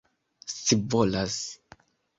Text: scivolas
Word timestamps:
scivolas 0.55 1.39